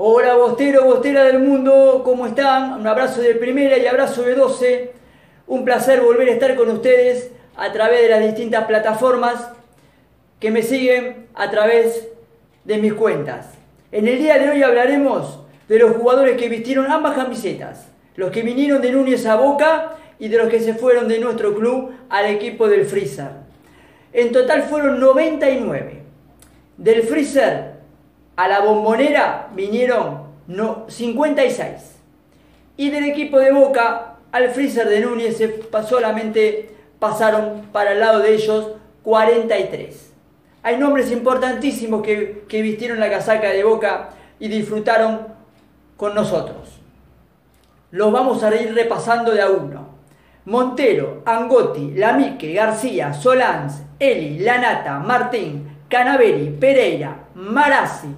Hola 0.00 0.36
Bostero, 0.36 0.84
Bostera 0.84 1.24
del 1.24 1.40
mundo, 1.40 2.02
¿cómo 2.04 2.28
están? 2.28 2.74
Un 2.74 2.86
abrazo 2.86 3.20
de 3.20 3.34
primera 3.34 3.76
y 3.78 3.86
abrazo 3.88 4.22
de 4.22 4.36
12. 4.36 4.92
Un 5.48 5.64
placer 5.64 6.02
volver 6.02 6.28
a 6.28 6.34
estar 6.34 6.54
con 6.54 6.70
ustedes 6.70 7.32
a 7.56 7.72
través 7.72 8.02
de 8.02 8.08
las 8.08 8.20
distintas 8.20 8.66
plataformas 8.66 9.50
que 10.38 10.52
me 10.52 10.62
siguen 10.62 11.26
a 11.34 11.50
través 11.50 12.06
de 12.62 12.78
mis 12.78 12.94
cuentas. 12.94 13.48
En 13.90 14.06
el 14.06 14.20
día 14.20 14.38
de 14.38 14.50
hoy 14.50 14.62
hablaremos 14.62 15.40
de 15.68 15.80
los 15.80 15.96
jugadores 15.96 16.36
que 16.36 16.48
vistieron 16.48 16.92
ambas 16.92 17.16
camisetas, 17.16 17.88
los 18.14 18.30
que 18.30 18.42
vinieron 18.42 18.80
de 18.80 18.92
Núñez 18.92 19.26
a 19.26 19.34
Boca 19.34 19.96
y 20.20 20.28
de 20.28 20.38
los 20.38 20.48
que 20.48 20.60
se 20.60 20.74
fueron 20.74 21.08
de 21.08 21.18
nuestro 21.18 21.56
club 21.56 21.90
al 22.08 22.26
equipo 22.26 22.68
del 22.68 22.86
Freezer. 22.86 23.30
En 24.12 24.30
total 24.30 24.62
fueron 24.62 25.00
99. 25.00 26.02
Del 26.76 27.02
Freezer 27.02 27.77
a 28.38 28.46
la 28.46 28.60
bombonera 28.60 29.48
vinieron 29.52 30.22
no, 30.46 30.84
56. 30.86 31.96
Y 32.76 32.90
del 32.90 33.06
equipo 33.06 33.40
de 33.40 33.50
Boca 33.50 34.14
al 34.30 34.50
freezer 34.50 34.88
de 34.88 35.00
Núñez 35.00 35.42
solamente 35.88 36.72
pasaron 37.00 37.62
para 37.72 37.92
el 37.92 37.98
lado 37.98 38.20
de 38.20 38.34
ellos 38.34 38.74
43. 39.02 40.12
Hay 40.62 40.76
nombres 40.76 41.10
importantísimos 41.10 42.00
que, 42.00 42.44
que 42.48 42.62
vistieron 42.62 43.00
la 43.00 43.10
casaca 43.10 43.48
de 43.48 43.64
Boca 43.64 44.10
y 44.38 44.46
disfrutaron 44.46 45.26
con 45.96 46.14
nosotros. 46.14 46.78
Los 47.90 48.12
vamos 48.12 48.44
a 48.44 48.54
ir 48.54 48.72
repasando 48.72 49.32
de 49.32 49.42
a 49.42 49.50
uno. 49.50 49.88
Montero, 50.44 51.22
Angotti, 51.26 51.94
Lamique, 51.96 52.52
García, 52.52 53.12
Solans, 53.12 53.82
Eli, 53.98 54.38
Lanata, 54.38 55.00
Martín, 55.00 55.78
Canaveri, 55.88 56.50
Pereira, 56.50 57.24
Marazzi, 57.34 58.14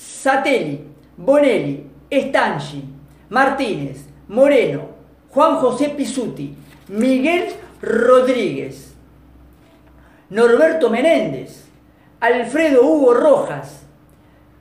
Satelli, 0.00 0.82
Bonelli, 1.14 1.90
Estanchi, 2.08 2.82
Martínez, 3.28 4.06
Moreno, 4.28 4.88
Juan 5.28 5.56
José 5.56 5.90
Pisuti, 5.90 6.56
Miguel 6.88 7.52
Rodríguez, 7.82 8.94
Norberto 10.30 10.88
Menéndez, 10.88 11.66
Alfredo 12.18 12.82
Hugo 12.82 13.12
Rojas, 13.12 13.82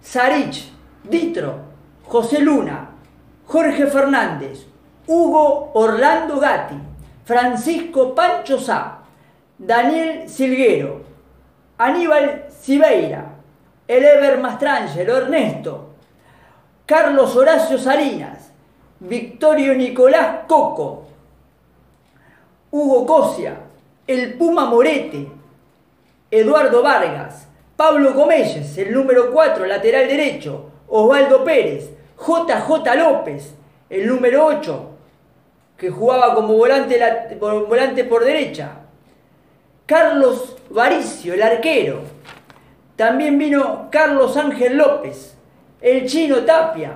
Sarich, 0.02 0.72
Ditro, 1.04 1.60
José 2.04 2.40
Luna, 2.42 2.90
Jorge 3.46 3.88
Fernández, 3.88 4.68
Hugo 5.08 5.72
Orlando 5.74 6.38
Gatti, 6.40 6.76
Francisco 7.24 8.14
Pancho 8.14 8.60
Sá, 8.60 9.04
Daniel 9.58 10.28
Silguero, 10.28 11.02
Aníbal 11.78 12.48
Sibeira, 12.50 13.39
el 13.90 14.06
Ever 14.06 14.38
Mastrangelo, 14.38 15.18
Ernesto, 15.18 15.90
Carlos 16.86 17.36
Horacio 17.36 17.80
Salinas, 17.80 18.52
Victorio 19.00 19.74
Nicolás 19.74 20.42
Coco, 20.48 21.08
Hugo 22.70 23.06
Cosia, 23.08 23.62
el 24.06 24.36
Puma 24.36 24.66
Morete, 24.66 25.28
Eduardo 26.30 26.84
Vargas, 26.84 27.48
Pablo 27.76 28.14
Comelles, 28.14 28.78
el 28.78 28.94
número 28.94 29.32
4, 29.32 29.66
lateral 29.66 30.08
derecho, 30.08 30.70
Osvaldo 30.88 31.44
Pérez, 31.44 31.90
JJ 32.16 32.96
López, 32.96 33.56
el 33.90 34.08
número 34.08 34.46
8, 34.46 34.90
que 35.78 35.90
jugaba 35.90 36.36
como 36.36 36.54
volante, 36.54 37.00
volante 37.40 38.04
por 38.04 38.24
derecha, 38.24 38.70
Carlos 39.88 40.58
Varicio, 40.70 41.34
el 41.34 41.42
arquero, 41.42 42.19
también 43.00 43.38
vino 43.38 43.88
Carlos 43.90 44.36
Ángel 44.36 44.76
López, 44.76 45.34
el 45.80 46.06
chino 46.06 46.40
Tapia, 46.40 46.96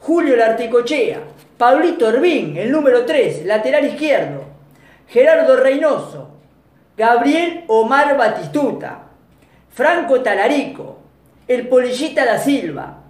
Julio 0.00 0.34
Larticochea, 0.34 1.20
Pablito 1.58 2.06
Orbín, 2.06 2.56
el 2.56 2.72
número 2.72 3.04
3, 3.04 3.44
lateral 3.44 3.84
izquierdo, 3.84 4.44
Gerardo 5.08 5.58
Reynoso, 5.58 6.30
Gabriel 6.96 7.64
Omar 7.66 8.16
Batistuta, 8.16 9.02
Franco 9.74 10.22
Talarico, 10.22 11.00
el 11.46 11.68
Polillita 11.68 12.24
da 12.24 12.38
Silva, 12.38 13.00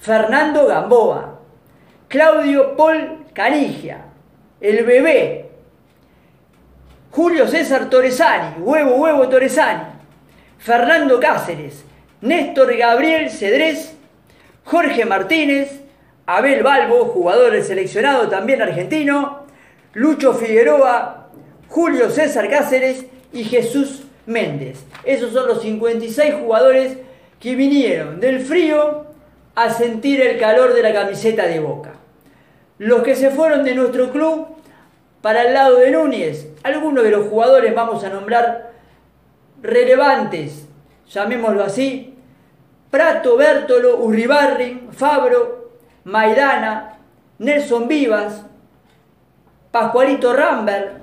Fernando 0.00 0.66
Gamboa, 0.66 1.38
Claudio 2.08 2.76
Paul 2.78 3.26
Canigia, 3.34 4.06
el 4.58 4.86
bebé, 4.86 5.50
Julio 7.10 7.46
César 7.46 7.90
Torresani, 7.90 8.62
huevo, 8.62 8.94
huevo 8.96 9.28
Torresani, 9.28 9.93
Fernando 10.64 11.20
Cáceres, 11.20 11.84
Néstor 12.22 12.74
Gabriel 12.74 13.28
Cedrés, 13.28 13.94
Jorge 14.64 15.04
Martínez, 15.04 15.82
Abel 16.24 16.62
Balbo, 16.62 17.04
jugador 17.04 17.62
seleccionado 17.62 18.30
también 18.30 18.62
argentino, 18.62 19.44
Lucho 19.92 20.32
Figueroa, 20.32 21.28
Julio 21.68 22.08
César 22.08 22.48
Cáceres 22.48 23.04
y 23.30 23.44
Jesús 23.44 24.04
Méndez. 24.24 24.86
Esos 25.04 25.34
son 25.34 25.48
los 25.48 25.60
56 25.60 26.36
jugadores 26.36 26.96
que 27.38 27.56
vinieron 27.56 28.18
del 28.18 28.40
frío 28.40 29.04
a 29.54 29.68
sentir 29.68 30.22
el 30.22 30.40
calor 30.40 30.72
de 30.72 30.82
la 30.82 30.94
camiseta 30.94 31.46
de 31.46 31.60
Boca. 31.60 31.92
Los 32.78 33.02
que 33.02 33.16
se 33.16 33.28
fueron 33.28 33.64
de 33.64 33.74
nuestro 33.74 34.10
club 34.10 34.46
para 35.20 35.42
el 35.42 35.52
lado 35.52 35.76
de 35.76 35.90
Núñez, 35.90 36.48
algunos 36.62 37.04
de 37.04 37.10
los 37.10 37.28
jugadores 37.28 37.74
vamos 37.74 38.02
a 38.02 38.08
nombrar 38.08 38.72
relevantes, 39.64 40.68
llamémoslo 41.08 41.64
así, 41.64 42.14
Prato, 42.90 43.36
Bertolo, 43.38 43.96
Urribarri, 43.96 44.88
Fabro, 44.92 45.70
Maidana, 46.04 46.98
Nelson 47.38 47.88
Vivas, 47.88 48.44
Pascualito 49.70 50.34
Rambert, 50.34 50.98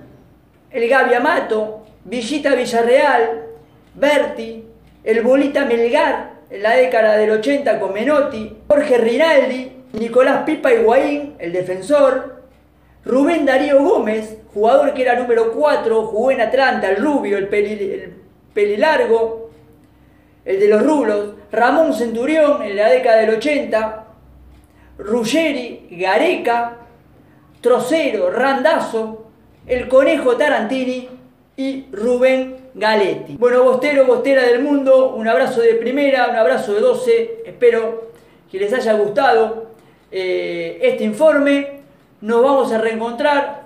el 0.69 0.87
Gabi 0.87 1.15
Amato, 1.15 1.85
Villita 2.05 2.53
Villarreal, 2.53 3.47
Berti, 3.95 4.63
el 5.03 5.21
Bolita 5.21 5.65
Melgar 5.65 6.33
en 6.51 6.61
la 6.61 6.75
década 6.75 7.17
del 7.17 7.31
80 7.31 7.79
con 7.79 7.93
Menotti, 7.93 8.57
Jorge 8.67 8.97
Rinaldi, 8.99 9.71
Nicolás 9.93 10.43
Pipa 10.45 10.71
Higuaín, 10.71 11.35
el 11.39 11.51
defensor, 11.51 12.43
Rubén 13.03 13.43
Darío 13.43 13.83
Gómez, 13.83 14.37
jugador 14.53 14.93
que 14.93 15.01
era 15.01 15.15
número 15.15 15.51
4, 15.51 16.05
jugó 16.05 16.29
en 16.29 16.41
Atlanta, 16.41 16.89
el 16.89 16.97
rubio, 16.97 17.39
el, 17.39 17.51
el 17.53 18.21
pelilargo, 18.53 19.51
el 20.45 20.59
de 20.59 20.67
los 20.67 20.83
rublos, 20.83 21.33
Ramón 21.51 21.93
Centurión 21.93 22.63
en 22.63 22.75
la 22.75 22.89
década 22.89 23.17
del 23.17 23.35
80, 23.35 24.05
Ruggeri, 24.97 25.87
Gareca, 25.91 26.77
Trocero, 27.61 28.31
Randazo, 28.31 29.27
el 29.67 29.87
Conejo 29.87 30.35
Tarantini 30.35 31.09
y 31.55 31.85
Rubén 31.91 32.57
Galetti. 32.73 33.37
Bueno, 33.37 33.63
Bostero, 33.63 34.05
Bostera 34.05 34.43
del 34.43 34.63
mundo, 34.63 35.13
un 35.15 35.27
abrazo 35.27 35.61
de 35.61 35.75
primera, 35.75 36.27
un 36.27 36.35
abrazo 36.35 36.73
de 36.73 36.81
12, 36.81 37.43
espero 37.45 38.11
que 38.51 38.59
les 38.59 38.73
haya 38.73 38.93
gustado 38.93 39.67
eh, 40.11 40.79
este 40.81 41.03
informe. 41.03 41.81
Nos 42.21 42.43
vamos 42.43 42.71
a 42.71 42.77
reencontrar 42.77 43.63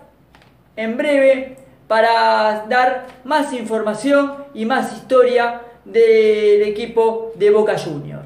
en 0.76 0.98
breve 0.98 1.58
para 1.88 2.66
dar 2.68 3.08
más 3.24 3.54
información 3.54 4.34
y 4.54 4.66
más 4.66 4.94
historia 4.94 5.62
del 5.84 6.64
equipo 6.64 7.32
de 7.36 7.52
Boca 7.52 7.76
Juniors. 7.78 8.25